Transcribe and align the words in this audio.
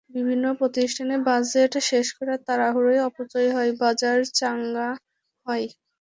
বিভিন্ন 0.09 0.45
প্রতিষ্ঠানে 0.59 1.15
বাজেট 1.27 1.73
শেষ 1.81 2.07
করার 2.17 2.39
তাড়াহুড়ায় 2.47 3.05
অপচয় 3.07 3.49
হয়, 3.55 3.71
বাজার 3.81 4.17
চাঙা 4.37 4.89
হয়। 5.45 5.65